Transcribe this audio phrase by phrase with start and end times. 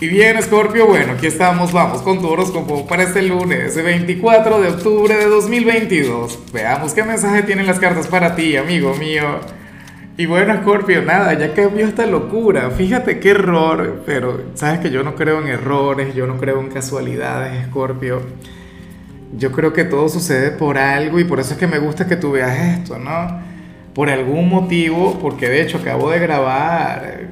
[0.00, 4.68] Y bien, Scorpio, bueno, aquí estamos, vamos con tu horóscopo para este lunes, 24 de
[4.68, 6.38] octubre de 2022.
[6.52, 9.40] Veamos qué mensaje tienen las cartas para ti, amigo mío.
[10.16, 12.70] Y bueno, Scorpio, nada, ya cambió esta locura.
[12.70, 16.68] Fíjate qué error, pero sabes que yo no creo en errores, yo no creo en
[16.68, 18.22] casualidades, Scorpio.
[19.36, 22.14] Yo creo que todo sucede por algo y por eso es que me gusta que
[22.14, 23.40] tú veas esto, ¿no?
[23.94, 27.22] Por algún motivo, porque de hecho acabo de grabar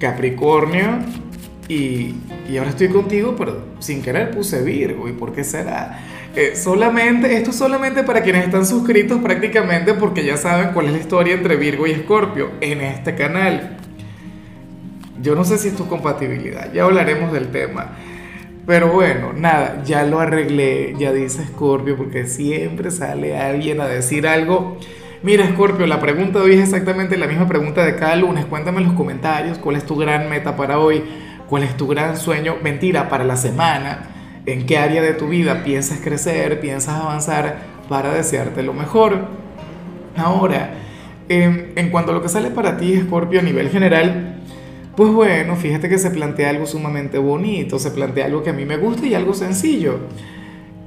[0.00, 1.00] Capricornio
[1.68, 2.14] y,
[2.58, 5.08] ahora estoy contigo, pero sin querer puse Virgo.
[5.08, 6.00] ¿Y por qué será?
[6.34, 10.92] Eh, solamente, esto es solamente para quienes están suscritos prácticamente porque ya saben cuál es
[10.92, 13.78] la historia entre Virgo y Escorpio en este canal.
[15.22, 17.96] Yo no sé si es tu compatibilidad, ya hablaremos del tema.
[18.66, 24.26] Pero bueno, nada, ya lo arreglé, ya dice Escorpio, porque siempre sale alguien a decir
[24.26, 24.76] algo.
[25.22, 28.44] Mira, Escorpio, la pregunta de hoy es exactamente la misma pregunta de cada lunes.
[28.44, 31.02] Cuéntame en los comentarios cuál es tu gran meta para hoy.
[31.48, 32.56] ¿Cuál es tu gran sueño?
[32.62, 34.10] Mentira, para la semana.
[34.46, 39.26] ¿En qué área de tu vida piensas crecer, piensas avanzar para desearte lo mejor?
[40.16, 40.74] Ahora,
[41.28, 44.40] en, cuanto a lo que sale para ti, Scorpio, a nivel general,
[44.96, 48.64] pues bueno, fíjate que se plantea algo sumamente bonito, se plantea algo que a mí
[48.64, 50.00] me gusta y algo sencillo.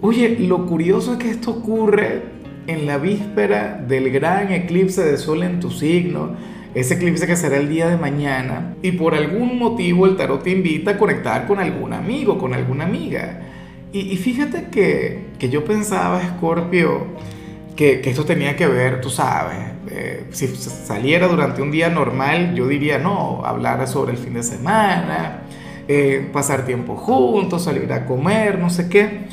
[0.00, 2.22] Oye, lo curioso es que esto ocurre
[2.66, 6.36] en la víspera del gran eclipse de sol en tu signo
[6.74, 10.50] ese eclipse que será el día de mañana y por algún motivo el tarot te
[10.50, 13.40] invita a conectar con algún amigo, con alguna amiga.
[13.94, 17.08] Y, fíjate que, que, yo pensaba, Scorpio,
[17.76, 19.58] que, que, esto tenía que ver, tú sabes,
[19.90, 24.42] eh, si saliera durante un día normal, yo diría, no, hablar sobre el fin de
[24.42, 25.42] semana,
[25.88, 29.26] eh, pasar tiempo juntos, salir a comer, no sé qué.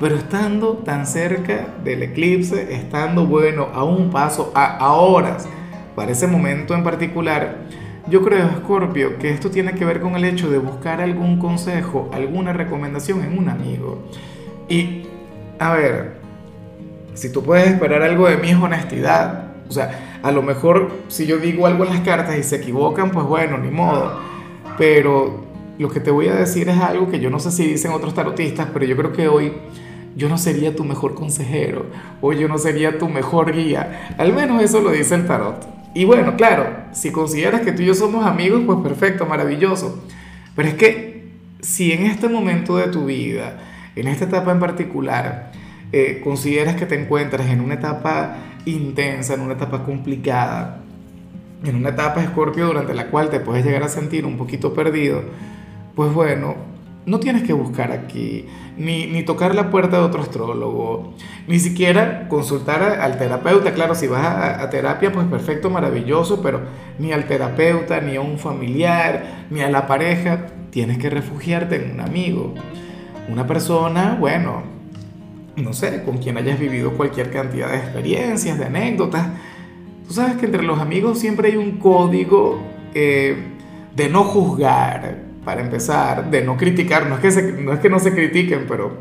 [0.00, 5.46] Pero estando tan cerca del eclipse, estando, bueno, a un paso, a, a horas,
[6.00, 7.58] para ese momento en particular,
[8.08, 12.08] yo creo, Scorpio, que esto tiene que ver con el hecho de buscar algún consejo,
[12.14, 14.08] alguna recomendación en un amigo.
[14.66, 15.02] Y,
[15.58, 16.14] a ver,
[17.12, 19.48] si tú puedes esperar algo de mí es honestidad.
[19.68, 23.10] O sea, a lo mejor si yo digo algo en las cartas y se equivocan,
[23.10, 24.20] pues bueno, ni modo.
[24.78, 25.44] Pero
[25.76, 28.14] lo que te voy a decir es algo que yo no sé si dicen otros
[28.14, 29.52] tarotistas, pero yo creo que hoy
[30.16, 31.84] yo no sería tu mejor consejero
[32.22, 34.14] o yo no sería tu mejor guía.
[34.16, 35.79] Al menos eso lo dice el tarot.
[35.94, 40.04] Y bueno, claro, si consideras que tú y yo somos amigos, pues perfecto, maravilloso.
[40.54, 41.30] Pero es que
[41.60, 43.58] si en este momento de tu vida,
[43.96, 45.52] en esta etapa en particular,
[45.92, 50.80] eh, consideras que te encuentras en una etapa intensa, en una etapa complicada,
[51.64, 55.22] en una etapa escorpio durante la cual te puedes llegar a sentir un poquito perdido,
[55.94, 56.54] pues bueno,
[57.06, 58.46] no tienes que buscar aquí,
[58.76, 61.14] ni, tocar la puerta de otro astrólogo,
[61.46, 63.72] ni siquiera consultar al terapeuta.
[63.72, 66.60] Claro, si vas a, a, terapia, pues perfecto, maravilloso, pero
[66.98, 71.92] ni al terapeuta, ni a un familiar, ni a la pareja, tienes que refugiarte en
[71.92, 72.54] un amigo.
[73.28, 74.62] Una persona, bueno,
[75.56, 79.28] no sé, con quien hayas vivido cualquier cantidad de experiencias, de anécdotas.
[80.06, 82.60] Tú sabes que entre los amigos siempre hay un código
[82.94, 83.36] eh,
[83.94, 87.98] de no juzgar, para empezar, de no criticar, no es que, no, es que no
[87.98, 88.98] se critiquen, pero,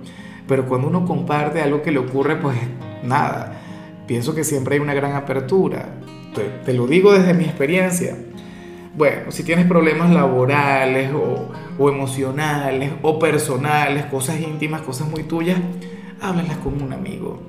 [0.48, 2.58] pero cuando uno comparte algo que le ocurre, pues
[3.04, 3.62] nada,
[4.08, 5.90] pienso que siempre hay una gran apertura.
[6.66, 8.16] Te, lo digo desde mi experiencia.
[8.98, 15.60] Bueno, si tienes problemas laborales o, o emocionales o personales, cosas íntimas, cosas muy tuyas,
[16.20, 17.44] háblalas con un amigo.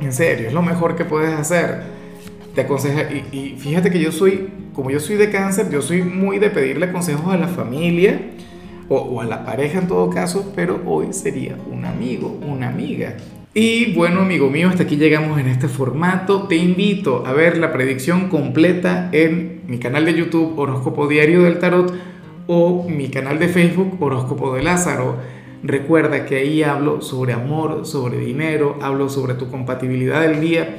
[0.00, 1.82] En serio, es lo mejor que puedes hacer
[2.56, 6.38] te aconseja, y, fíjate que yo soy, como yo soy de cáncer, yo soy muy
[6.38, 8.18] de pedirle consejos a la familia
[8.88, 13.14] o, o, a la pareja en todo caso, pero hoy sería un amigo, una amiga.
[13.52, 16.44] Y bueno, amigo mío, hasta aquí llegamos en este formato.
[16.44, 21.58] Te invito a ver la predicción completa en mi canal de YouTube Horóscopo Diario del
[21.58, 21.92] Tarot
[22.46, 25.16] o mi canal de Facebook Horóscopo de Lázaro.
[25.62, 30.78] Recuerda que ahí hablo sobre amor, sobre dinero, hablo sobre tu compatibilidad del día